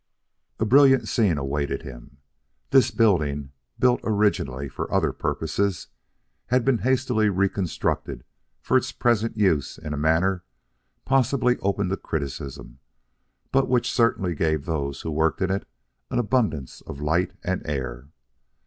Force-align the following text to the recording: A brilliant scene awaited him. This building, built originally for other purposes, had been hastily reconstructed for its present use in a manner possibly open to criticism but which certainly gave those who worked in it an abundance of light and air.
A 0.59 0.65
brilliant 0.65 1.07
scene 1.07 1.37
awaited 1.37 1.83
him. 1.83 2.17
This 2.71 2.89
building, 2.89 3.51
built 3.77 4.01
originally 4.03 4.67
for 4.67 4.91
other 4.91 5.13
purposes, 5.13 5.89
had 6.47 6.65
been 6.65 6.79
hastily 6.79 7.29
reconstructed 7.29 8.23
for 8.63 8.77
its 8.77 8.91
present 8.91 9.37
use 9.37 9.77
in 9.77 9.93
a 9.93 9.97
manner 9.97 10.43
possibly 11.05 11.57
open 11.59 11.89
to 11.89 11.97
criticism 11.97 12.79
but 13.51 13.69
which 13.69 13.93
certainly 13.93 14.33
gave 14.33 14.65
those 14.65 15.01
who 15.01 15.11
worked 15.11 15.39
in 15.39 15.51
it 15.51 15.67
an 16.09 16.17
abundance 16.17 16.81
of 16.87 16.99
light 16.99 17.33
and 17.43 17.61
air. 17.67 18.09